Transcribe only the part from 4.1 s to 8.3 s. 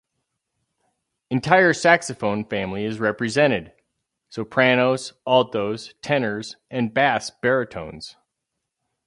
sopranos, altos, tenors and bass baritones.